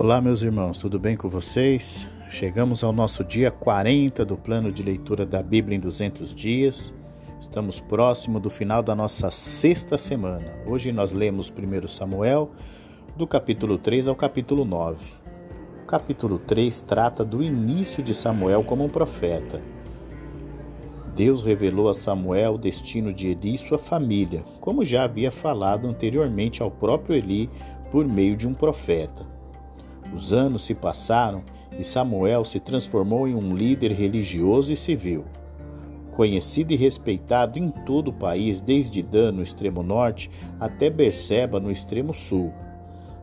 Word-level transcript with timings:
Olá, 0.00 0.20
meus 0.20 0.42
irmãos, 0.42 0.78
tudo 0.78 0.96
bem 0.96 1.16
com 1.16 1.28
vocês? 1.28 2.08
Chegamos 2.30 2.84
ao 2.84 2.92
nosso 2.92 3.24
dia 3.24 3.50
40 3.50 4.24
do 4.24 4.36
plano 4.36 4.70
de 4.70 4.80
leitura 4.80 5.26
da 5.26 5.42
Bíblia 5.42 5.76
em 5.76 5.80
200 5.80 6.32
dias. 6.32 6.94
Estamos 7.40 7.80
próximo 7.80 8.38
do 8.38 8.48
final 8.48 8.80
da 8.80 8.94
nossa 8.94 9.28
sexta 9.32 9.98
semana. 9.98 10.54
Hoje 10.64 10.92
nós 10.92 11.10
lemos 11.10 11.50
1 11.52 11.88
Samuel, 11.88 12.52
do 13.16 13.26
capítulo 13.26 13.76
3 13.76 14.06
ao 14.06 14.14
capítulo 14.14 14.64
9. 14.64 15.04
O 15.82 15.86
capítulo 15.86 16.38
3 16.38 16.80
trata 16.82 17.24
do 17.24 17.42
início 17.42 18.00
de 18.00 18.14
Samuel 18.14 18.62
como 18.62 18.84
um 18.84 18.88
profeta. 18.88 19.60
Deus 21.16 21.42
revelou 21.42 21.88
a 21.88 21.94
Samuel 21.94 22.54
o 22.54 22.58
destino 22.58 23.12
de 23.12 23.30
Eli 23.30 23.54
e 23.54 23.58
sua 23.58 23.78
família, 23.78 24.44
como 24.60 24.84
já 24.84 25.02
havia 25.02 25.32
falado 25.32 25.88
anteriormente 25.88 26.62
ao 26.62 26.70
próprio 26.70 27.16
Eli 27.16 27.50
por 27.90 28.06
meio 28.06 28.36
de 28.36 28.46
um 28.46 28.54
profeta. 28.54 29.37
Os 30.14 30.32
anos 30.32 30.64
se 30.64 30.74
passaram 30.74 31.42
e 31.78 31.84
Samuel 31.84 32.44
se 32.44 32.58
transformou 32.58 33.28
em 33.28 33.34
um 33.34 33.54
líder 33.54 33.92
religioso 33.92 34.72
e 34.72 34.76
civil. 34.76 35.24
Conhecido 36.10 36.72
e 36.72 36.76
respeitado 36.76 37.58
em 37.58 37.70
todo 37.70 38.08
o 38.08 38.12
país, 38.12 38.60
desde 38.60 39.02
Dan, 39.02 39.32
no 39.32 39.42
extremo 39.42 39.82
norte, 39.82 40.30
até 40.58 40.90
Berseba, 40.90 41.60
no 41.60 41.70
extremo 41.70 42.12
sul. 42.12 42.52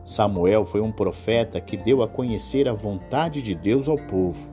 Samuel 0.04 0.64
foi 0.64 0.80
um 0.80 0.92
profeta 0.92 1.60
que 1.60 1.76
deu 1.76 2.02
a 2.02 2.08
conhecer 2.08 2.68
a 2.68 2.72
vontade 2.72 3.42
de 3.42 3.54
Deus 3.54 3.88
ao 3.88 3.96
povo. 3.96 4.48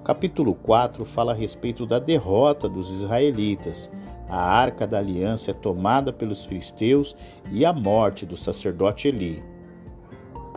O 0.00 0.02
capítulo 0.02 0.54
4 0.54 1.04
fala 1.04 1.32
a 1.32 1.34
respeito 1.34 1.86
da 1.86 1.98
derrota 1.98 2.68
dos 2.68 2.90
israelitas. 2.90 3.90
A 4.28 4.38
arca 4.38 4.86
da 4.86 4.98
aliança 4.98 5.52
é 5.52 5.54
tomada 5.54 6.12
pelos 6.12 6.44
filisteus 6.44 7.16
e 7.50 7.64
a 7.64 7.72
morte 7.72 8.26
do 8.26 8.36
sacerdote 8.36 9.08
Eli. 9.08 9.42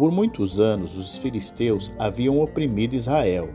Por 0.02 0.12
muitos 0.12 0.60
anos 0.60 0.98
os 0.98 1.16
filisteus 1.16 1.94
haviam 2.00 2.42
oprimido 2.42 2.96
Israel. 2.96 3.50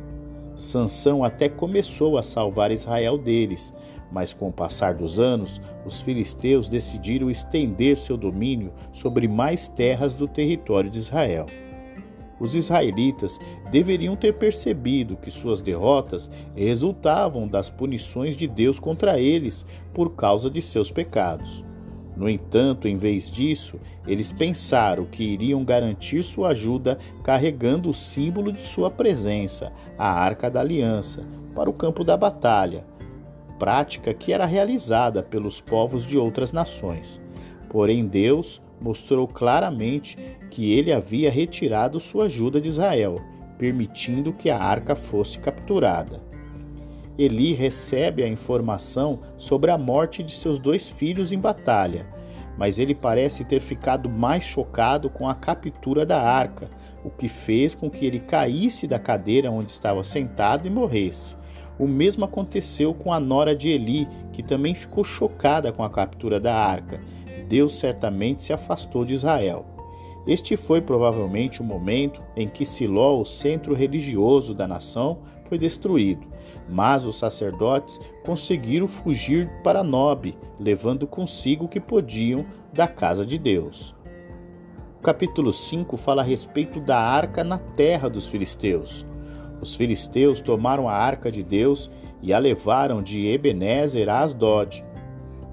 Sansão 0.55 1.25
até 1.25 1.49
começou 1.49 2.17
a 2.17 2.23
salvar 2.23 2.71
Israel 2.71 3.19
deles, 3.19 3.75
mas 4.13 4.33
com 4.33 4.47
o 4.51 4.53
passar 4.53 4.95
dos 4.95 5.19
anos, 5.19 5.61
os 5.85 6.01
filisteus 6.01 6.69
decidiram 6.69 7.29
estender 7.29 7.99
seu 7.99 8.17
domínio 8.17 8.73
sobre 8.93 9.27
mais 9.27 9.67
terras 9.67 10.15
do 10.15 10.29
território 10.29 10.89
de 10.89 11.01
Israel. 11.01 11.47
Os 12.39 12.55
israelitas 12.55 13.41
deveriam 13.73 14.15
ter 14.15 14.35
percebido 14.35 15.17
que 15.17 15.33
suas 15.33 15.61
derrotas 15.61 16.31
resultavam 16.55 17.49
das 17.49 17.71
punições 17.71 18.37
de 18.37 18.47
Deus 18.47 18.79
contra 18.79 19.19
eles 19.19 19.67
por 19.93 20.15
causa 20.15 20.49
de 20.49 20.63
seus 20.63 20.93
pecados. 20.93 21.66
No 22.17 22.29
entanto, 22.29 22.89
em 22.89 22.97
vez 22.97 23.31
disso, 23.31 23.79
eles 24.07 24.33
pensaram 24.33 25.05
que 25.05 25.23
iriam 25.23 25.63
garantir 25.63 26.23
sua 26.23 26.49
ajuda 26.49 26.99
carregando 27.23 27.91
o 27.91 27.95
símbolo 27.95 28.51
de 28.51 28.65
sua 28.65 28.91
presença, 28.91 29.71
a 29.99 30.11
Arca 30.11 30.51
da 30.51 30.61
Aliança, 30.61 31.27
para 31.55 31.69
o 31.69 31.75
campo 31.75 32.03
da 32.03 32.17
batalha, 32.17 32.87
prática 33.59 34.15
que 34.15 34.33
era 34.33 34.47
realizada 34.47 35.23
pelos 35.23 35.61
povos 35.61 36.07
de 36.07 36.17
outras 36.17 36.53
nações. 36.53 37.21
Porém, 37.69 38.07
Deus 38.07 38.63
mostrou 38.81 39.29
claramente 39.29 40.17
que 40.51 40.73
ele 40.73 40.93
havia 40.93 41.31
retirado 41.31 42.01
sua 42.01 42.25
ajuda 42.25 42.61
de 42.61 42.69
Israel, 42.69 43.21
permitindo 43.59 44.33
que 44.33 44.49
a 44.49 44.59
arca 44.59 44.95
fosse 44.95 45.39
capturada. 45.39 46.23
Eli 47.19 47.55
recebe 47.55 48.23
a 48.23 48.29
informação 48.29 49.21
sobre 49.39 49.71
a 49.71 49.79
morte 49.79 50.23
de 50.23 50.33
seus 50.33 50.59
dois 50.59 50.89
filhos 50.89 51.33
em 51.33 51.39
batalha, 51.39 52.07
mas 52.59 52.79
ele 52.79 52.95
parece 52.95 53.45
ter 53.45 53.61
ficado 53.61 54.09
mais 54.09 54.45
chocado 54.45 55.09
com 55.09 55.29
a 55.29 55.35
captura 55.35 56.05
da 56.05 56.21
arca, 56.21 56.69
o 57.03 57.11
que 57.11 57.29
fez 57.29 57.75
com 57.75 57.89
que 57.89 58.05
ele 58.05 58.21
caísse 58.21 58.87
da 58.87 58.99
cadeira 58.99 59.51
onde 59.51 59.73
estava 59.73 60.05
sentado 60.05 60.67
e 60.67 60.71
morresse. 60.71 61.37
O 61.79 61.87
mesmo 61.87 62.25
aconteceu 62.25 62.93
com 62.95 63.13
a 63.13 63.21
nora 63.21 63.55
de 63.55 63.69
Eli, 63.69 64.09
que 64.33 64.43
também 64.43 64.75
ficou 64.75 65.05
chocada 65.05 65.73
com 65.73 65.83
a 65.83 65.91
captura 65.91 66.41
da 66.41 66.55
arca. 66.55 67.01
Deus 67.49 67.79
certamente 67.79 68.43
se 68.43 68.53
afastou 68.53 69.05
de 69.05 69.15
Israel. 69.15 69.67
Este 70.27 70.57
foi 70.57 70.81
provavelmente 70.81 71.61
o 71.61 71.65
momento 71.65 72.21
em 72.35 72.49
que 72.49 72.65
Siló, 72.65 73.21
o 73.21 73.25
centro 73.25 73.75
religioso 73.75 74.53
da 74.53 74.67
nação, 74.67 75.19
foi 75.45 75.59
destruído. 75.59 76.27
Mas 76.69 77.07
os 77.07 77.17
sacerdotes 77.17 78.01
conseguiram 78.25 78.89
fugir 78.89 79.49
para 79.63 79.85
Nob, 79.85 80.37
levando 80.59 81.07
consigo 81.07 81.67
o 81.67 81.69
que 81.69 81.79
podiam 81.79 82.45
da 82.73 82.89
casa 82.89 83.25
de 83.25 83.39
Deus. 83.39 83.95
O 84.99 85.03
capítulo 85.03 85.53
5 85.53 85.97
fala 85.97 86.23
a 86.23 86.25
respeito 86.25 86.81
da 86.81 86.99
arca 86.99 87.45
na 87.45 87.59
terra 87.59 88.09
dos 88.09 88.27
filisteus. 88.27 89.07
Os 89.61 89.77
filisteus 89.77 90.41
tomaram 90.41 90.89
a 90.89 90.93
arca 90.93 91.31
de 91.31 91.43
Deus 91.43 91.91
e 92.21 92.33
a 92.33 92.39
levaram 92.39 93.03
de 93.03 93.27
Ebenezer 93.27 94.09
a 94.09 94.21
Asdod 94.21 94.85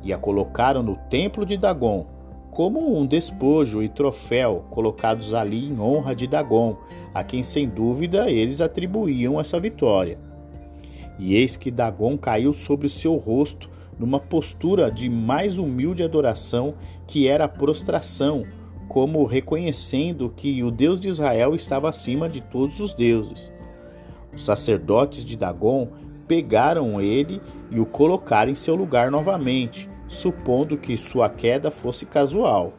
e 0.03 0.12
a 0.12 0.18
colocaram 0.18 0.84
no 0.84 0.95
templo 1.09 1.45
de 1.45 1.56
Dagon, 1.56 2.06
como 2.51 3.00
um 3.00 3.06
despojo 3.06 3.81
e 3.81 3.90
troféu 3.90 4.66
colocados 4.69 5.34
ali 5.34 5.68
em 5.69 5.80
honra 5.80 6.16
de 6.16 6.28
Dagon, 6.28 6.75
a 7.13 7.24
quem 7.24 7.41
sem 7.41 7.68
dúvida 7.68 8.30
eles 8.30 8.62
atribuíam 8.62 9.40
essa 9.40 9.59
vitória. 9.59 10.19
E 11.19 11.35
eis 11.35 11.56
que 11.56 11.72
Dagon 11.72 12.18
caiu 12.18 12.53
sobre 12.53 12.88
o 12.88 12.90
seu 12.90 13.16
rosto 13.16 13.69
numa 14.00 14.19
postura 14.19 14.91
de 14.91 15.09
mais 15.09 15.57
humilde 15.57 16.03
adoração, 16.03 16.75
que 17.07 17.28
era 17.28 17.46
a 17.46 17.50
prostração, 17.50 18.46
como 18.88 19.24
reconhecendo 19.25 20.34
que 20.35 20.63
o 20.63 20.72
Deus 20.72 21.00
de 21.00 21.09
Israel 21.09 21.56
estava 21.56 21.90
acima 21.90 22.28
de 22.28 22.41
todos 22.41 22.79
os 22.79 22.94
deuses. 22.94 23.51
Os 24.34 24.44
sacerdotes 24.44 25.24
de 25.24 25.38
Dagon 25.38 25.90
pegaram 26.28 27.00
ele 27.00 27.41
e 27.69 27.80
o 27.80 27.85
colocaram 27.85 28.51
em 28.51 28.56
seu 28.56 28.75
lugar 28.75 29.12
novamente, 29.12 29.90
supondo 30.07 30.78
que 30.78 30.97
sua 30.97 31.30
queda 31.30 31.69
fosse 31.69 32.06
casual. 32.06 32.74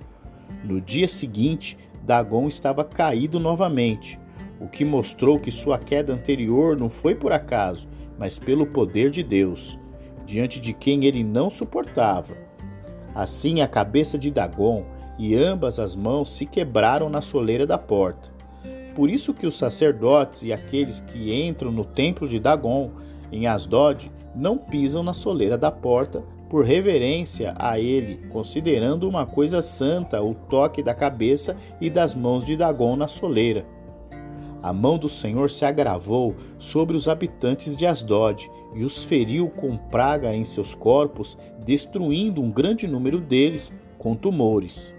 No 0.64 0.80
dia 0.80 1.08
seguinte, 1.08 1.78
Dagon 2.02 2.48
estava 2.48 2.84
caído 2.84 3.38
novamente, 3.38 4.18
o 4.60 4.68
que 4.68 4.84
mostrou 4.84 5.38
que 5.38 5.50
sua 5.50 5.78
queda 5.78 6.12
anterior 6.12 6.76
não 6.76 6.90
foi 6.90 7.14
por 7.14 7.32
acaso, 7.32 7.88
mas 8.18 8.38
pelo 8.38 8.66
poder 8.66 9.10
de 9.10 9.22
Deus, 9.22 9.78
diante 10.24 10.60
de 10.60 10.72
quem 10.72 11.04
ele 11.04 11.22
não 11.22 11.50
suportava. 11.50 12.36
Assim 13.14 13.60
a 13.60 13.68
cabeça 13.68 14.18
de 14.18 14.30
Dagon 14.30 14.84
e 15.18 15.34
ambas 15.34 15.78
as 15.78 15.94
mãos 15.94 16.30
se 16.30 16.46
quebraram 16.46 17.08
na 17.08 17.20
soleira 17.20 17.66
da 17.66 17.78
porta. 17.78 18.32
Por 18.94 19.10
isso 19.10 19.34
que 19.34 19.46
os 19.46 19.56
sacerdotes 19.56 20.42
e 20.42 20.52
aqueles 20.52 21.00
que 21.00 21.34
entram 21.34 21.70
no 21.70 21.84
templo 21.84 22.28
de 22.28 22.38
Dagon 22.38 22.90
em 23.30 23.46
Asdod 23.46 24.10
não 24.34 24.56
pisam 24.56 25.02
na 25.02 25.12
soleira 25.12 25.58
da 25.58 25.70
porta 25.70 26.22
por 26.48 26.64
reverência 26.64 27.54
a 27.58 27.80
ele, 27.80 28.26
considerando 28.28 29.08
uma 29.08 29.26
coisa 29.26 29.60
santa 29.60 30.22
o 30.22 30.34
toque 30.34 30.82
da 30.82 30.94
cabeça 30.94 31.56
e 31.80 31.90
das 31.90 32.14
mãos 32.14 32.44
de 32.44 32.56
Dagon 32.56 32.94
na 32.96 33.08
soleira. 33.08 33.64
A 34.64 34.72
mão 34.72 34.96
do 34.96 35.10
Senhor 35.10 35.50
se 35.50 35.66
agravou 35.66 36.34
sobre 36.58 36.96
os 36.96 37.06
habitantes 37.06 37.76
de 37.76 37.84
Asdod 37.84 38.50
e 38.74 38.82
os 38.82 39.04
feriu 39.04 39.50
com 39.50 39.76
praga 39.76 40.34
em 40.34 40.42
seus 40.42 40.74
corpos, 40.74 41.36
destruindo 41.66 42.40
um 42.40 42.50
grande 42.50 42.88
número 42.88 43.20
deles 43.20 43.70
com 43.98 44.14
tumores. 44.14 44.94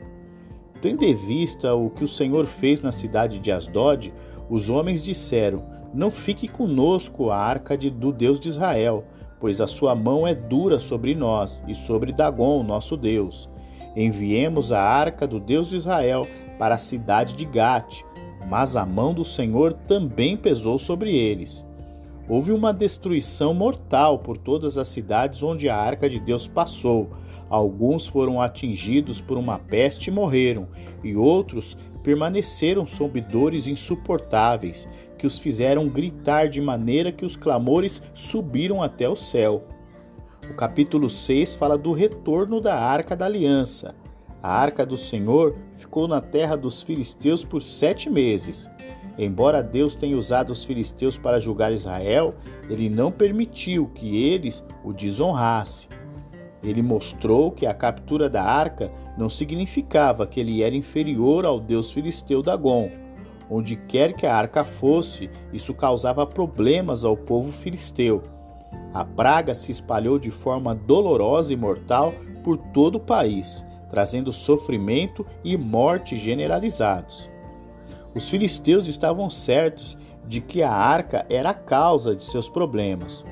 Tendo 0.83 1.03
em 1.03 1.15
vista 1.15 1.73
o 1.73 1.89
que 1.89 2.03
o 2.03 2.07
Senhor 2.07 2.45
fez 2.45 2.79
na 2.79 2.91
cidade 2.91 3.39
de 3.39 3.51
Asdod, 3.51 4.13
os 4.51 4.69
homens 4.69 5.01
disseram: 5.01 5.63
Não 5.91 6.11
fique 6.11 6.47
conosco 6.47 7.31
a 7.31 7.37
arca 7.37 7.75
de, 7.75 7.89
do 7.89 8.11
Deus 8.11 8.39
de 8.39 8.49
Israel, 8.49 9.03
pois 9.39 9.59
a 9.59 9.65
sua 9.65 9.95
mão 9.95 10.27
é 10.27 10.35
dura 10.35 10.77
sobre 10.77 11.15
nós 11.15 11.63
e 11.67 11.73
sobre 11.73 12.11
Dagon, 12.11 12.61
nosso 12.61 12.95
Deus. 12.95 13.49
Enviemos 13.95 14.71
a 14.71 14.79
arca 14.79 15.25
do 15.25 15.39
Deus 15.39 15.69
de 15.69 15.75
Israel 15.75 16.21
para 16.59 16.75
a 16.75 16.77
cidade 16.77 17.35
de 17.35 17.45
Gate, 17.45 18.03
mas 18.49 18.75
a 18.75 18.85
mão 18.85 19.13
do 19.13 19.25
Senhor 19.25 19.73
também 19.73 20.37
pesou 20.37 20.77
sobre 20.77 21.15
eles. 21.15 21.65
Houve 22.27 22.51
uma 22.51 22.73
destruição 22.73 23.53
mortal 23.53 24.19
por 24.19 24.37
todas 24.37 24.77
as 24.77 24.87
cidades 24.87 25.43
onde 25.43 25.69
a 25.69 25.77
arca 25.77 26.09
de 26.09 26.19
Deus 26.19 26.47
passou. 26.47 27.11
Alguns 27.49 28.07
foram 28.07 28.41
atingidos 28.41 29.21
por 29.21 29.37
uma 29.37 29.59
peste 29.59 30.07
e 30.07 30.11
morreram, 30.11 30.67
e 31.03 31.15
outros 31.15 31.77
permaneceram 32.01 32.85
sob 32.85 33.21
dores 33.21 33.67
insuportáveis, 33.67 34.87
que 35.17 35.27
os 35.27 35.37
fizeram 35.37 35.87
gritar 35.87 36.49
de 36.49 36.59
maneira 36.61 37.11
que 37.11 37.25
os 37.25 37.35
clamores 37.35 38.01
subiram 38.13 38.81
até 38.81 39.07
o 39.07 39.15
céu. 39.15 39.63
O 40.49 40.53
capítulo 40.53 41.09
6 41.09 41.55
fala 41.55 41.77
do 41.77 41.93
retorno 41.93 42.59
da 42.59 42.75
Arca 42.75 43.15
da 43.15 43.25
Aliança. 43.25 43.95
A 44.45 44.59
Arca 44.59 44.85
do 44.85 44.95
Senhor 44.95 45.55
ficou 45.73 46.07
na 46.07 46.21
terra 46.21 46.55
dos 46.55 46.83
filisteus 46.83 47.43
por 47.43 47.63
sete 47.63 48.11
meses. 48.11 48.69
Embora 49.17 49.63
Deus 49.63 49.95
tenha 49.95 50.15
usado 50.15 50.51
os 50.51 50.63
filisteus 50.63 51.17
para 51.17 51.39
julgar 51.39 51.73
Israel, 51.73 52.35
ele 52.69 52.87
não 52.87 53.11
permitiu 53.11 53.87
que 53.87 54.23
eles 54.23 54.63
o 54.83 54.93
desonrassem. 54.93 55.89
Ele 56.61 56.83
mostrou 56.83 57.51
que 57.51 57.65
a 57.65 57.73
captura 57.73 58.29
da 58.29 58.43
arca 58.43 58.91
não 59.17 59.29
significava 59.29 60.27
que 60.27 60.39
ele 60.39 60.61
era 60.61 60.75
inferior 60.75 61.43
ao 61.43 61.59
deus 61.59 61.91
filisteu 61.91 62.43
Dagon. 62.43 62.91
onde 63.49 63.75
quer 63.75 64.13
que 64.13 64.27
a 64.27 64.35
arca 64.35 64.63
fosse, 64.63 65.27
isso 65.51 65.73
causava 65.73 66.23
problemas 66.23 67.03
ao 67.03 67.17
povo 67.17 67.51
filisteu. 67.51 68.21
A 68.93 69.03
praga 69.03 69.55
se 69.55 69.71
espalhou 69.71 70.19
de 70.19 70.29
forma 70.29 70.75
dolorosa 70.75 71.51
e 71.51 71.57
mortal 71.57 72.13
por 72.43 72.57
todo 72.57 72.97
o 72.97 72.99
país, 72.99 73.65
trazendo 73.95 74.33
sofrimento 74.33 75.25
e 75.41 75.55
morte 75.55 76.17
generalizados. 76.17 77.29
Os 78.13 78.27
filisteus 78.27 78.87
estavam 78.87 79.29
certos 79.29 79.97
de 80.27 80.41
que 80.41 80.61
a 80.61 80.69
arca 80.69 81.25
era 81.29 81.51
a 81.51 81.53
causa 81.53 82.13
de 82.13 82.21
seus 82.21 82.49
problemas. 82.49 83.23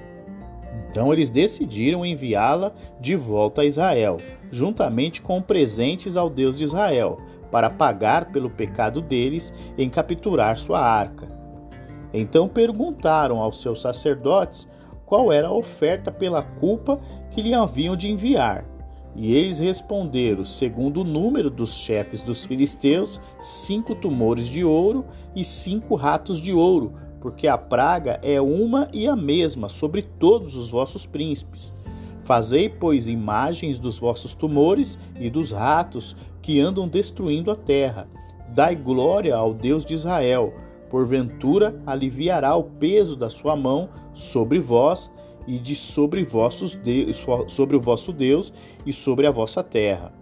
Então 0.89 1.11
eles 1.11 1.29
decidiram 1.29 2.05
enviá-la 2.05 2.71
de 3.01 3.13
volta 3.13 3.63
a 3.63 3.65
Israel, 3.65 4.15
juntamente 4.49 5.21
com 5.21 5.41
presentes 5.41 6.15
ao 6.15 6.29
Deus 6.29 6.55
de 6.55 6.63
Israel, 6.63 7.19
para 7.51 7.69
pagar 7.69 8.31
pelo 8.31 8.49
pecado 8.49 9.01
deles 9.01 9.53
em 9.77 9.89
capturar 9.89 10.57
sua 10.57 10.79
arca. 10.79 11.29
Então 12.13 12.47
perguntaram 12.47 13.39
aos 13.39 13.61
seus 13.61 13.81
sacerdotes 13.81 14.65
qual 15.05 15.29
era 15.29 15.49
a 15.49 15.53
oferta 15.53 16.09
pela 16.09 16.41
culpa 16.41 17.01
que 17.31 17.41
lhe 17.41 17.53
haviam 17.53 17.97
de 17.97 18.09
enviar. 18.09 18.72
E 19.15 19.33
eles 19.33 19.59
responderam, 19.59 20.43
segundo 20.43 21.01
o 21.01 21.03
número 21.03 21.49
dos 21.49 21.75
chefes 21.75 22.21
dos 22.21 22.45
filisteus, 22.45 23.21
cinco 23.39 23.93
tumores 23.93 24.47
de 24.47 24.63
ouro 24.63 25.05
e 25.35 25.43
cinco 25.43 25.95
ratos 25.95 26.41
de 26.41 26.51
ouro, 26.51 26.93
porque 27.21 27.47
a 27.47 27.57
praga 27.57 28.19
é 28.23 28.41
uma 28.41 28.89
e 28.91 29.07
a 29.07 29.15
mesma 29.15 29.69
sobre 29.69 30.01
todos 30.01 30.57
os 30.57 30.71
vossos 30.71 31.05
príncipes. 31.05 31.71
Fazei, 32.23 32.69
pois, 32.69 33.07
imagens 33.07 33.77
dos 33.77 33.99
vossos 33.99 34.33
tumores 34.33 34.97
e 35.19 35.29
dos 35.29 35.51
ratos 35.51 36.15
que 36.41 36.59
andam 36.59 36.87
destruindo 36.87 37.51
a 37.51 37.55
terra. 37.55 38.07
Dai 38.49 38.75
glória 38.75 39.35
ao 39.35 39.53
Deus 39.53 39.85
de 39.85 39.93
Israel. 39.93 40.53
Porventura 40.89 41.81
aliviará 41.85 42.55
o 42.55 42.63
peso 42.63 43.15
da 43.15 43.29
sua 43.29 43.55
mão 43.55 43.89
sobre 44.13 44.59
vós 44.59 45.11
e 45.47 45.59
de 45.59 45.75
sobre, 45.75 46.23
vossos 46.23 46.75
de, 46.75 47.07
sobre 47.47 47.75
o 47.75 47.81
vosso 47.81 48.11
Deus 48.11 48.53
e 48.85 48.93
sobre 48.93 49.27
a 49.27 49.31
vossa 49.31 49.63
terra. 49.63 50.13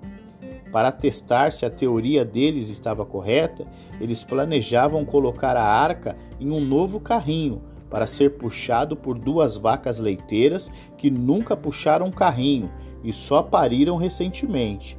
Para 0.71 0.91
testar 0.91 1.51
se 1.51 1.65
a 1.65 1.69
teoria 1.69 2.23
deles 2.23 2.69
estava 2.69 3.06
correta, 3.06 3.68
eles 4.00 4.23
planejavam 4.23 5.03
colocar 5.03 5.57
a 5.57 5.63
arca 5.63 6.15
em 6.39 6.50
um 6.50 6.62
novo 6.62 7.00
carrinho 7.00 7.62
para 7.89 8.07
ser 8.07 8.38
puxado 8.38 8.95
por 8.95 9.19
duas 9.19 9.57
vacas 9.57 10.00
leiteiras 10.00 10.71
que 10.97 11.12
nunca 11.12 11.57
puxaram 11.57 12.09
carrinho 12.09 12.71
e 13.03 13.12
só 13.12 13.44
pariram 13.44 13.97
recentemente. 13.97 14.97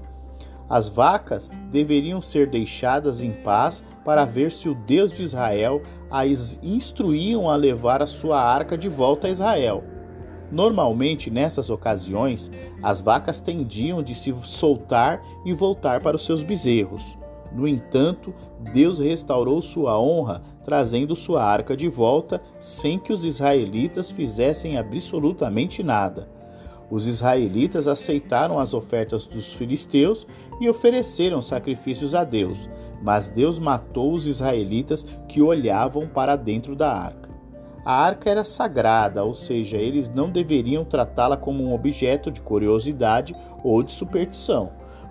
As 0.69 0.89
vacas 0.89 1.51
deveriam 1.71 2.21
ser 2.21 2.49
deixadas 2.49 3.23
em 3.23 3.33
paz 3.33 3.83
para 4.05 4.25
ver 4.25 4.53
se 4.53 4.69
o 4.69 4.75
Deus 4.75 5.13
de 5.13 5.23
Israel 5.23 5.83
as 6.11 6.59
instruíam 6.63 7.49
a 7.49 7.57
levar 7.57 8.03
a 8.03 8.07
sua 8.07 8.41
arca 8.43 8.77
de 8.77 8.89
volta 8.89 9.27
a 9.27 9.31
Israel. 9.31 9.85
Normalmente, 10.53 11.31
nessas 11.31 11.71
ocasiões, 11.71 12.51
as 12.83 13.01
vacas 13.01 13.41
tendiam 13.41 14.03
de 14.03 14.15
se 14.15 14.31
soltar 14.43 15.23
e 15.47 15.53
voltar 15.55 16.03
para 16.03 16.15
os 16.15 16.27
seus 16.27 16.45
bezerros. 16.45 17.17
No 17.55 17.67
entanto, 17.67 18.35
Deus 18.73 18.99
restaurou 19.01 19.63
sua 19.63 19.99
honra, 19.99 20.43
trazendo 20.63 21.17
sua 21.17 21.43
arca 21.43 21.75
de 21.75 21.89
volta, 21.89 22.41
sem 22.61 22.99
que 22.99 23.15
os 23.15 23.25
israelitas 23.25 24.11
fizessem 24.11 24.77
absolutamente 24.77 25.83
nada. 25.83 26.29
Os 26.91 27.07
israelitas 27.07 27.89
aceitaram 27.89 28.59
as 28.59 28.75
ofertas 28.75 29.27
dos 29.27 29.55
filisteus 29.55 30.27
e 30.61 30.69
ofereceram 30.69 31.41
sacrifícios 31.41 32.15
a 32.15 32.25
Deus, 32.25 32.69
mas 33.03 33.31
Deus 33.31 33.59
matou 33.59 34.13
os 34.13 34.27
israelitas 34.27 35.03
que 35.27 35.41
olhavam 35.41 36.07
para 36.07 36.37
dentro 36.37 36.77
da 36.77 36.93
arca. 36.93 37.22
A 37.85 37.93
arca 37.93 38.31
era 38.31 38.45
sagrada, 38.45 39.25
ou 39.25 39.35
seja, 39.35 39.77
eles 39.77 40.09
não 40.09 40.31
deveriam 40.31 40.85
tratá-la 40.85 41.37
como 41.37 41.65
um 41.65 41.75
objeto 41.75 42.31
de 42.31 42.41
curiosidade 42.41 43.35
ou 43.65 43.83
de 43.83 43.91
superstição. 43.91 44.71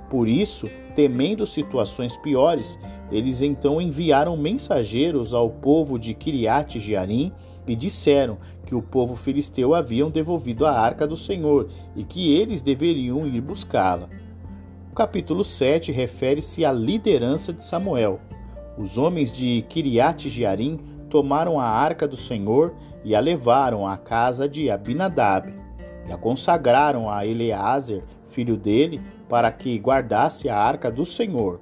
Por 0.09 0.27
isso, 0.27 0.67
temendo 0.95 1.45
situações 1.45 2.15
piores, 2.17 2.77
eles 3.11 3.41
então 3.41 3.81
enviaram 3.81 4.37
mensageiros 4.37 5.33
ao 5.33 5.49
povo 5.49 5.99
de 5.99 6.13
Kiriat 6.13 6.79
Jearim 6.79 7.33
e 7.67 7.75
disseram 7.75 8.37
que 8.65 8.73
o 8.73 8.81
povo 8.81 9.15
filisteu 9.15 9.75
haviam 9.75 10.09
devolvido 10.09 10.65
a 10.65 10.71
arca 10.71 11.05
do 11.05 11.15
Senhor 11.17 11.69
e 11.95 12.03
que 12.05 12.33
eles 12.33 12.61
deveriam 12.61 13.25
ir 13.27 13.41
buscá-la. 13.41 14.09
O 14.91 14.95
capítulo 14.95 15.43
7 15.43 15.91
refere-se 15.91 16.65
à 16.65 16.71
liderança 16.71 17.53
de 17.53 17.63
Samuel. 17.63 18.19
Os 18.77 18.97
homens 18.97 19.31
de 19.31 19.61
Kiriat 19.69 20.29
Jearim 20.29 20.79
tomaram 21.11 21.59
a 21.59 21.65
arca 21.65 22.07
do 22.07 22.15
Senhor 22.15 22.73
e 23.03 23.13
a 23.13 23.19
levaram 23.19 23.85
à 23.85 23.97
casa 23.97 24.47
de 24.47 24.71
Abinadab 24.71 25.53
e 26.07 26.11
a 26.11 26.17
consagraram 26.17 27.09
a 27.09 27.27
Eleazer, 27.27 28.01
filho 28.29 28.57
dele, 28.57 29.01
para 29.29 29.51
que 29.51 29.77
guardasse 29.77 30.49
a 30.49 30.57
arca 30.57 30.89
do 30.89 31.05
Senhor. 31.05 31.59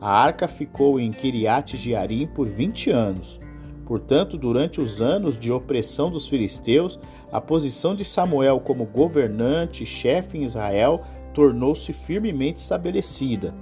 A 0.00 0.10
arca 0.10 0.48
ficou 0.48 0.98
em 0.98 1.10
Kiriat 1.10 1.76
Jearim 1.76 2.26
por 2.26 2.48
vinte 2.48 2.90
anos. 2.90 3.40
Portanto, 3.84 4.38
durante 4.38 4.80
os 4.80 5.02
anos 5.02 5.38
de 5.38 5.50
opressão 5.52 6.10
dos 6.10 6.28
filisteus, 6.28 6.98
a 7.30 7.40
posição 7.40 7.94
de 7.94 8.04
Samuel 8.04 8.60
como 8.60 8.86
governante 8.86 9.82
e 9.82 9.86
chefe 9.86 10.38
em 10.38 10.44
Israel 10.44 11.02
tornou-se 11.34 11.92
firmemente 11.92 12.60
estabelecida. 12.60 13.52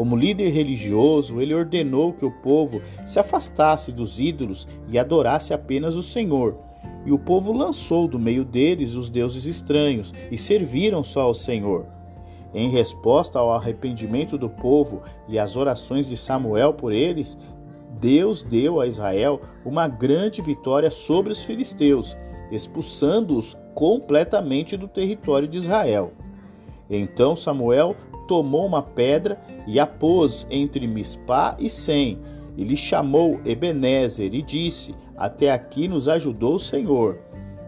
Como 0.00 0.16
líder 0.16 0.48
religioso, 0.48 1.42
ele 1.42 1.54
ordenou 1.54 2.14
que 2.14 2.24
o 2.24 2.30
povo 2.30 2.80
se 3.04 3.20
afastasse 3.20 3.92
dos 3.92 4.18
ídolos 4.18 4.66
e 4.88 4.98
adorasse 4.98 5.52
apenas 5.52 5.94
o 5.94 6.02
Senhor. 6.02 6.56
E 7.04 7.12
o 7.12 7.18
povo 7.18 7.52
lançou 7.52 8.08
do 8.08 8.18
meio 8.18 8.42
deles 8.42 8.94
os 8.94 9.10
deuses 9.10 9.44
estranhos 9.44 10.14
e 10.32 10.38
serviram 10.38 11.02
só 11.02 11.20
ao 11.20 11.34
Senhor. 11.34 11.84
Em 12.54 12.70
resposta 12.70 13.38
ao 13.38 13.52
arrependimento 13.52 14.38
do 14.38 14.48
povo 14.48 15.02
e 15.28 15.38
às 15.38 15.54
orações 15.54 16.06
de 16.06 16.16
Samuel 16.16 16.72
por 16.72 16.94
eles, 16.94 17.36
Deus 18.00 18.40
deu 18.40 18.80
a 18.80 18.86
Israel 18.86 19.42
uma 19.66 19.86
grande 19.86 20.40
vitória 20.40 20.90
sobre 20.90 21.30
os 21.30 21.44
filisteus, 21.44 22.16
expulsando-os 22.50 23.54
completamente 23.74 24.78
do 24.78 24.88
território 24.88 25.46
de 25.46 25.58
Israel. 25.58 26.14
Então 26.88 27.36
Samuel 27.36 27.94
tomou 28.30 28.64
uma 28.64 28.80
pedra 28.80 29.40
e 29.66 29.80
a 29.80 29.86
pôs 29.88 30.46
entre 30.48 30.86
Mispá 30.86 31.56
e 31.58 31.68
Sem, 31.68 32.16
e 32.56 32.62
lhe 32.62 32.76
chamou 32.76 33.40
Ebenezer 33.44 34.32
e 34.32 34.40
disse: 34.40 34.94
Até 35.16 35.50
aqui 35.50 35.88
nos 35.88 36.06
ajudou 36.06 36.54
o 36.54 36.60
Senhor. 36.60 37.18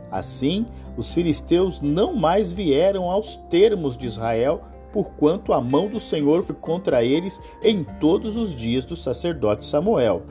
Assim, 0.08 0.64
os 0.96 1.12
filisteus 1.12 1.80
não 1.80 2.14
mais 2.14 2.52
vieram 2.52 3.10
aos 3.10 3.34
termos 3.50 3.96
de 3.96 4.06
Israel 4.06 4.62
porquanto 4.92 5.52
a 5.52 5.60
mão 5.60 5.88
do 5.88 5.98
Senhor 5.98 6.42
foi 6.42 6.54
contra 6.54 7.02
eles 7.02 7.40
em 7.62 7.82
todos 7.82 8.36
os 8.36 8.54
dias 8.54 8.84
do 8.84 8.94
sacerdote 8.94 9.66
Samuel. 9.66 10.22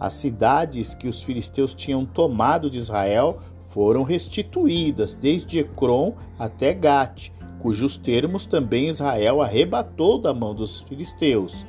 As 0.00 0.14
cidades 0.14 0.94
que 0.94 1.08
os 1.08 1.22
filisteus 1.22 1.74
tinham 1.74 2.06
tomado 2.06 2.70
de 2.70 2.78
Israel 2.78 3.40
foram 3.64 4.04
restituídas, 4.04 5.14
desde 5.14 5.58
Ecrom 5.58 6.14
até 6.38 6.72
Gate, 6.72 7.30
cujos 7.66 7.96
termos 7.96 8.46
também 8.46 8.86
Israel 8.86 9.42
arrebatou 9.42 10.18
da 10.18 10.32
mão 10.32 10.54
dos 10.54 10.78
filisteus. 10.82 11.66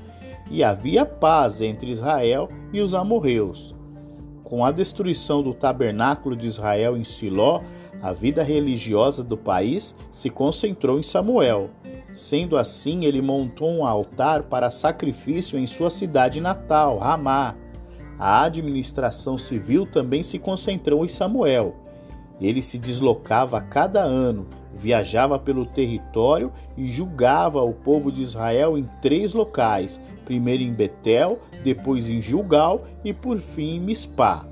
E 0.51 0.63
havia 0.63 1.04
paz 1.04 1.60
entre 1.60 1.89
Israel 1.89 2.50
e 2.72 2.80
os 2.82 2.94
amorreus. 2.94 3.74
Com 4.44 4.63
a 4.63 4.72
destruição 4.72 5.42
do 5.42 5.56
tabernáculo 5.56 6.36
de 6.36 6.46
Israel 6.46 6.96
em 6.96 7.04
Siló, 7.04 7.63
a 8.00 8.13
vida 8.13 8.44
religiosa 8.44 9.24
do 9.24 9.36
país 9.36 9.96
se 10.12 10.30
concentrou 10.30 11.00
em 11.00 11.04
Samuel. 11.04 11.72
Sendo 12.13 12.58
assim, 12.58 13.04
ele 13.04 13.20
montou 13.20 13.68
um 13.68 13.84
altar 13.84 14.44
para 14.44 14.70
sacrifício 14.70 15.58
em 15.58 15.66
sua 15.66 15.89
cidade 15.89 16.39
natal, 16.39 17.00
Ramá. 17.00 17.56
A 18.20 18.44
administração 18.44 19.36
civil 19.36 19.88
também 19.88 20.22
se 20.22 20.38
concentrou 20.38 21.04
em 21.04 21.10
Samuel. 21.10 21.75
Ele 22.39 22.62
se 22.62 22.77
deslocava 22.77 23.58
a 23.58 23.62
cada 23.62 24.04
ano, 24.04 24.46
viajava 24.77 25.39
pelo 25.39 25.65
território 25.65 26.51
e 26.77 26.91
julgava 26.91 27.62
o 27.62 27.74
povo 27.74 28.12
de 28.12 28.22
Israel 28.22 28.77
em 28.77 28.88
três 29.01 29.34
locais: 29.34 30.00
primeiro 30.24 30.63
em 30.63 30.72
Betel, 30.72 31.39
depois 31.63 32.10
em 32.10 32.22
Gilgal 32.22 32.86
e 33.03 33.12
por 33.12 33.39
fim 33.39 33.75
em 33.75 33.79
Mispá. 33.79 34.46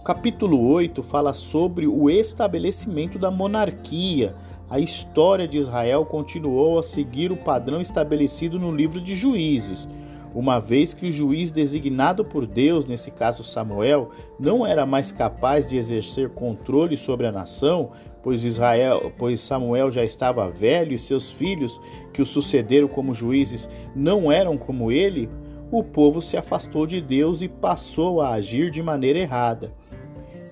O 0.00 0.02
capítulo 0.02 0.66
8 0.70 1.02
fala 1.02 1.34
sobre 1.34 1.86
o 1.86 2.08
estabelecimento 2.08 3.18
da 3.18 3.30
monarquia 3.30 4.34
a 4.70 4.78
história 4.78 5.48
de 5.48 5.56
Israel 5.56 6.04
continuou 6.04 6.78
a 6.78 6.82
seguir 6.82 7.32
o 7.32 7.36
padrão 7.36 7.80
estabelecido 7.80 8.58
no 8.58 8.70
livro 8.70 9.00
de 9.00 9.16
Juízes, 9.16 9.88
uma 10.34 10.58
vez 10.58 10.92
que 10.94 11.06
o 11.06 11.12
juiz 11.12 11.50
designado 11.50 12.24
por 12.24 12.46
Deus, 12.46 12.84
nesse 12.84 13.10
caso 13.10 13.42
Samuel, 13.42 14.10
não 14.38 14.66
era 14.66 14.84
mais 14.84 15.10
capaz 15.10 15.66
de 15.66 15.76
exercer 15.76 16.30
controle 16.30 16.96
sobre 16.96 17.26
a 17.26 17.32
nação, 17.32 17.90
pois 18.22 18.44
Israel, 18.44 19.12
pois 19.18 19.40
Samuel 19.40 19.90
já 19.90 20.04
estava 20.04 20.50
velho 20.50 20.92
e 20.92 20.98
seus 20.98 21.30
filhos 21.30 21.80
que 22.12 22.22
o 22.22 22.26
sucederam 22.26 22.88
como 22.88 23.14
juízes 23.14 23.68
não 23.94 24.30
eram 24.30 24.56
como 24.58 24.92
ele, 24.92 25.28
o 25.70 25.82
povo 25.82 26.22
se 26.22 26.36
afastou 26.36 26.86
de 26.86 27.00
Deus 27.00 27.42
e 27.42 27.48
passou 27.48 28.20
a 28.20 28.30
agir 28.30 28.70
de 28.70 28.82
maneira 28.82 29.18
errada. 29.18 29.72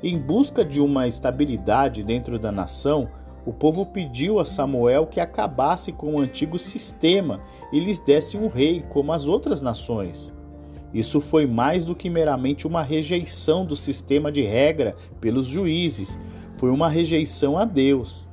Em 0.03 0.19
busca 0.19 0.65
de 0.65 0.81
uma 0.81 1.09
estabilidade 1.09 2.03
dentro 2.03 2.39
da 2.39 2.53
nação, 2.53 3.09
o 3.47 3.53
povo 3.53 3.87
pediu 3.87 4.41
a 4.41 4.45
Samuel 4.45 5.07
que 5.07 5.21
acabasse 5.21 5.93
com 5.93 6.17
o 6.17 6.21
antigo 6.21 6.59
sistema 6.59 7.41
e 7.73 7.79
lhes 7.79 8.01
desse 8.01 8.37
um 8.37 8.49
rei, 8.49 8.85
como 8.89 9.13
as 9.13 9.29
outras 9.29 9.63
nações. 9.63 10.35
Isso 10.93 11.21
foi 11.21 11.47
mais 11.47 11.85
do 11.85 11.95
que 11.95 12.11
meramente 12.11 12.67
uma 12.67 12.83
rejeição 12.83 13.65
do 13.65 13.77
sistema 13.77 14.33
de 14.33 14.43
regra 14.43 14.97
pelos 15.21 15.47
juízes, 15.47 16.19
foi 16.57 16.71
uma 16.71 16.89
rejeição 16.89 17.57
a 17.57 17.65
Deus. 17.65 18.27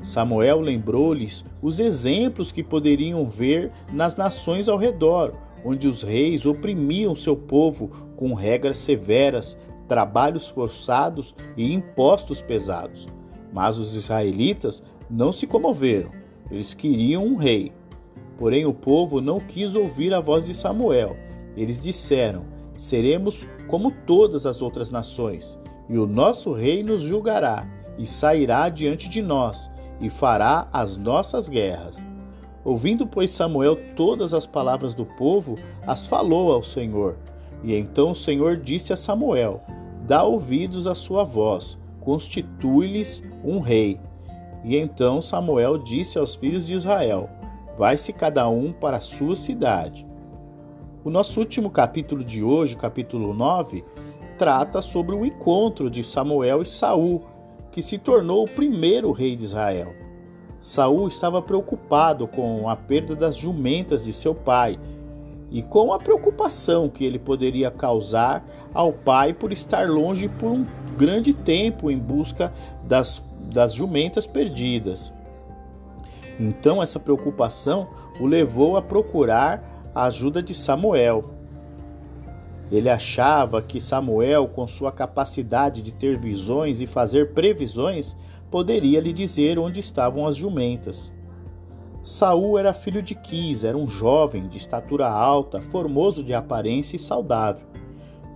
Samuel 0.00 0.60
lembrou-lhes 0.60 1.44
os 1.60 1.78
exemplos 1.78 2.50
que 2.50 2.62
poderiam 2.62 3.28
ver 3.28 3.70
nas 3.92 4.16
nações 4.16 4.68
ao 4.68 4.78
redor, 4.78 5.34
onde 5.64 5.88
os 5.88 6.02
reis 6.02 6.46
oprimiam 6.46 7.14
seu 7.16 7.36
povo 7.36 7.88
com 8.16 8.32
regras 8.32 8.78
severas, 8.78 9.58
trabalhos 9.88 10.46
forçados 10.48 11.34
e 11.56 11.74
impostos 11.74 12.40
pesados. 12.40 13.08
Mas 13.52 13.78
os 13.78 13.94
israelitas 13.96 14.82
não 15.08 15.32
se 15.32 15.46
comoveram, 15.46 16.10
eles 16.50 16.74
queriam 16.74 17.24
um 17.24 17.36
rei. 17.36 17.72
Porém, 18.38 18.64
o 18.64 18.72
povo 18.72 19.20
não 19.20 19.40
quis 19.40 19.74
ouvir 19.74 20.14
a 20.14 20.20
voz 20.20 20.46
de 20.46 20.54
Samuel. 20.54 21.16
Eles 21.56 21.80
disseram: 21.80 22.44
Seremos 22.76 23.46
como 23.66 23.90
todas 24.06 24.46
as 24.46 24.62
outras 24.62 24.90
nações, 24.90 25.58
e 25.88 25.98
o 25.98 26.06
nosso 26.06 26.52
rei 26.52 26.82
nos 26.82 27.02
julgará, 27.02 27.68
e 27.98 28.06
sairá 28.06 28.68
diante 28.68 29.08
de 29.08 29.20
nós, 29.20 29.70
e 30.00 30.08
fará 30.08 30.68
as 30.72 30.96
nossas 30.96 31.48
guerras. 31.48 32.04
Ouvindo, 32.64 33.06
pois, 33.06 33.30
Samuel 33.30 33.76
todas 33.96 34.32
as 34.32 34.46
palavras 34.46 34.94
do 34.94 35.04
povo, 35.04 35.56
as 35.86 36.06
falou 36.06 36.52
ao 36.52 36.62
Senhor. 36.62 37.16
E 37.64 37.74
então 37.74 38.12
o 38.12 38.16
Senhor 38.16 38.56
disse 38.56 38.92
a 38.92 38.96
Samuel: 38.96 39.62
Dá 40.06 40.22
ouvidos 40.22 40.86
à 40.86 40.94
sua 40.94 41.24
voz, 41.24 41.76
constitui-lhes 42.08 43.22
um 43.44 43.60
rei. 43.60 44.00
E 44.64 44.78
então 44.78 45.20
Samuel 45.20 45.76
disse 45.76 46.18
aos 46.18 46.34
filhos 46.34 46.66
de 46.66 46.72
Israel: 46.72 47.28
Vai-se 47.76 48.14
cada 48.14 48.48
um 48.48 48.72
para 48.72 48.96
a 48.96 49.02
sua 49.02 49.36
cidade. 49.36 50.06
O 51.04 51.10
nosso 51.10 51.38
último 51.38 51.68
capítulo 51.68 52.24
de 52.24 52.42
hoje, 52.42 52.76
capítulo 52.76 53.34
9, 53.34 53.84
trata 54.38 54.80
sobre 54.80 55.14
o 55.14 55.26
encontro 55.26 55.90
de 55.90 56.02
Samuel 56.02 56.62
e 56.62 56.66
Saul, 56.66 57.26
que 57.70 57.82
se 57.82 57.98
tornou 57.98 58.44
o 58.44 58.50
primeiro 58.50 59.12
rei 59.12 59.36
de 59.36 59.44
Israel. 59.44 59.92
Saul 60.62 61.08
estava 61.08 61.42
preocupado 61.42 62.26
com 62.26 62.70
a 62.70 62.74
perda 62.74 63.14
das 63.14 63.36
jumentas 63.36 64.02
de 64.02 64.14
seu 64.14 64.34
pai 64.34 64.80
e 65.50 65.62
com 65.62 65.92
a 65.92 65.98
preocupação 65.98 66.88
que 66.88 67.04
ele 67.04 67.18
poderia 67.18 67.70
causar 67.70 68.42
ao 68.72 68.94
pai 68.94 69.34
por 69.34 69.52
estar 69.52 69.86
longe 69.90 70.26
por 70.26 70.50
um 70.50 70.64
grande 70.98 71.32
tempo 71.32 71.90
em 71.90 71.96
busca 71.96 72.52
das, 72.82 73.22
das 73.54 73.72
jumentas 73.72 74.26
perdidas. 74.26 75.12
Então, 76.38 76.82
essa 76.82 76.98
preocupação 76.98 77.88
o 78.20 78.26
levou 78.26 78.76
a 78.76 78.82
procurar 78.82 79.90
a 79.94 80.04
ajuda 80.04 80.42
de 80.42 80.54
Samuel. 80.54 81.30
Ele 82.70 82.90
achava 82.90 83.62
que 83.62 83.80
Samuel, 83.80 84.48
com 84.48 84.66
sua 84.66 84.92
capacidade 84.92 85.80
de 85.80 85.92
ter 85.92 86.18
visões 86.18 86.80
e 86.80 86.86
fazer 86.86 87.32
previsões, 87.32 88.16
poderia 88.50 89.00
lhe 89.00 89.12
dizer 89.12 89.58
onde 89.58 89.80
estavam 89.80 90.26
as 90.26 90.36
jumentas. 90.36 91.12
Saul 92.02 92.58
era 92.58 92.72
filho 92.72 93.02
de 93.02 93.14
Quis, 93.14 93.64
era 93.64 93.76
um 93.76 93.88
jovem 93.88 94.48
de 94.48 94.56
estatura 94.56 95.08
alta, 95.08 95.60
formoso 95.60 96.24
de 96.24 96.34
aparência 96.34 96.96
e 96.96 96.98
saudável. 96.98 97.67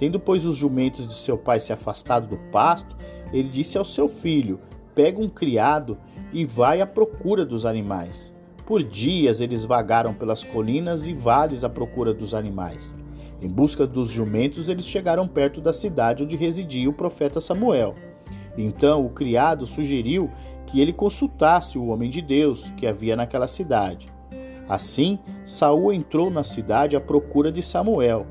Tendo, 0.02 0.18
pois, 0.18 0.44
os 0.44 0.56
jumentos 0.56 1.06
de 1.06 1.14
seu 1.14 1.38
pai 1.38 1.60
se 1.60 1.72
afastado 1.72 2.26
do 2.26 2.36
pasto, 2.50 2.96
ele 3.32 3.48
disse 3.48 3.78
ao 3.78 3.84
seu 3.84 4.08
filho: 4.08 4.58
Pega 4.96 5.20
um 5.20 5.28
criado 5.28 5.96
e 6.32 6.44
vai 6.44 6.80
à 6.80 6.86
procura 6.88 7.46
dos 7.46 7.64
animais. 7.64 8.34
Por 8.66 8.82
dias 8.82 9.40
eles 9.40 9.64
vagaram 9.64 10.12
pelas 10.12 10.42
colinas 10.42 11.06
e 11.06 11.12
vales 11.12 11.62
à 11.62 11.68
procura 11.68 12.12
dos 12.12 12.34
animais. 12.34 12.92
Em 13.40 13.46
busca 13.46 13.86
dos 13.86 14.10
jumentos, 14.10 14.68
eles 14.68 14.88
chegaram 14.88 15.28
perto 15.28 15.60
da 15.60 15.72
cidade 15.72 16.24
onde 16.24 16.34
residia 16.34 16.90
o 16.90 16.92
profeta 16.92 17.40
Samuel. 17.40 17.94
Então 18.58 19.06
o 19.06 19.10
criado 19.10 19.66
sugeriu 19.66 20.28
que 20.66 20.80
ele 20.80 20.92
consultasse 20.92 21.78
o 21.78 21.86
homem 21.86 22.10
de 22.10 22.20
Deus 22.20 22.72
que 22.76 22.88
havia 22.88 23.14
naquela 23.14 23.46
cidade. 23.46 24.12
Assim, 24.68 25.20
Saul 25.44 25.92
entrou 25.92 26.28
na 26.28 26.42
cidade 26.42 26.96
à 26.96 27.00
procura 27.00 27.52
de 27.52 27.62
Samuel. 27.62 28.26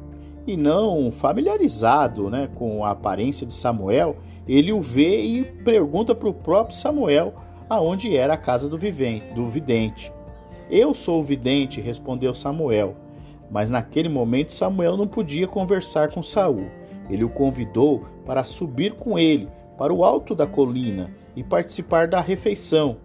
E 0.45 0.57
não 0.57 1.11
familiarizado 1.11 2.29
né, 2.29 2.49
com 2.55 2.83
a 2.83 2.91
aparência 2.91 3.45
de 3.45 3.53
Samuel, 3.53 4.17
ele 4.47 4.71
o 4.71 4.81
vê 4.81 5.21
e 5.21 5.43
pergunta 5.43 6.15
para 6.15 6.29
o 6.29 6.33
próprio 6.33 6.75
Samuel 6.75 7.33
aonde 7.69 8.15
era 8.15 8.33
a 8.33 8.37
casa 8.37 8.67
do, 8.67 8.77
vivente, 8.77 9.25
do 9.33 9.45
vidente. 9.45 10.11
Eu 10.69 10.93
sou 10.93 11.19
o 11.19 11.23
vidente, 11.23 11.79
respondeu 11.79 12.33
Samuel. 12.33 12.95
Mas 13.49 13.69
naquele 13.69 14.09
momento 14.09 14.53
Samuel 14.53 14.97
não 14.97 15.07
podia 15.07 15.47
conversar 15.47 16.09
com 16.09 16.23
Saul. 16.23 16.67
Ele 17.09 17.23
o 17.23 17.29
convidou 17.29 18.05
para 18.25 18.43
subir 18.43 18.93
com 18.93 19.19
ele 19.19 19.49
para 19.77 19.93
o 19.93 20.03
alto 20.03 20.33
da 20.33 20.47
colina 20.47 21.11
e 21.35 21.43
participar 21.43 22.07
da 22.07 22.21
refeição. 22.21 22.97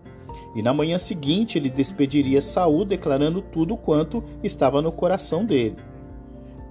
E 0.55 0.63
na 0.63 0.73
manhã 0.73 0.99
seguinte 0.99 1.59
ele 1.59 1.69
despediria 1.69 2.41
Saul 2.41 2.85
declarando 2.85 3.43
tudo 3.43 3.77
quanto 3.77 4.23
estava 4.43 4.81
no 4.81 4.93
coração 4.93 5.45
dele. 5.45 5.77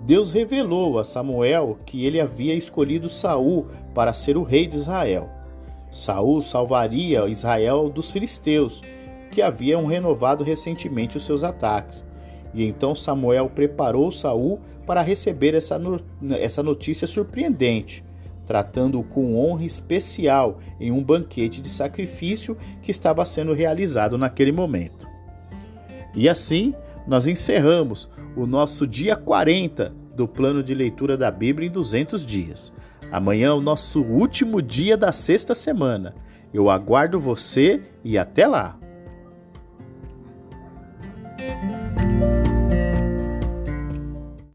Deus 0.05 0.29
revelou 0.29 0.99
a 0.99 1.03
Samuel 1.03 1.77
que 1.85 2.05
ele 2.05 2.19
havia 2.19 2.53
escolhido 2.53 3.09
Saul 3.09 3.67
para 3.93 4.13
ser 4.13 4.37
o 4.37 4.43
rei 4.43 4.67
de 4.67 4.77
Israel. 4.77 5.29
Saul 5.91 6.41
salvaria 6.41 7.27
Israel 7.27 7.89
dos 7.89 8.11
filisteus, 8.11 8.81
que 9.31 9.41
haviam 9.41 9.85
renovado 9.85 10.43
recentemente 10.43 11.17
os 11.17 11.25
seus 11.25 11.43
ataques. 11.43 12.05
E 12.53 12.63
então 12.63 12.95
Samuel 12.95 13.49
preparou 13.49 14.11
Saul 14.11 14.59
para 14.85 15.01
receber 15.01 15.55
essa, 15.55 15.79
no 15.79 15.99
essa 16.39 16.61
notícia 16.61 17.07
surpreendente 17.07 18.03
tratando-o 18.45 19.03
com 19.03 19.35
honra 19.35 19.65
especial 19.65 20.59
em 20.79 20.91
um 20.91 21.03
banquete 21.03 21.61
de 21.61 21.69
sacrifício 21.69 22.57
que 22.81 22.91
estava 22.91 23.25
sendo 23.25 23.53
realizado 23.53 24.17
naquele 24.17 24.51
momento. 24.51 25.07
E 26.15 26.29
assim, 26.29 26.73
nós 27.07 27.27
encerramos 27.27 28.09
o 28.35 28.45
nosso 28.45 28.87
dia 28.87 29.15
40 29.15 29.93
do 30.15 30.27
plano 30.27 30.63
de 30.63 30.73
leitura 30.73 31.17
da 31.17 31.29
Bíblia 31.29 31.67
em 31.67 31.71
200 31.71 32.25
dias. 32.25 32.71
Amanhã 33.11 33.47
é 33.47 33.53
o 33.53 33.61
nosso 33.61 34.01
último 34.01 34.61
dia 34.61 34.97
da 34.97 35.11
sexta 35.11 35.53
semana. 35.53 36.15
Eu 36.53 36.69
aguardo 36.69 37.19
você 37.19 37.81
e 38.03 38.17
até 38.17 38.47
lá! 38.47 38.77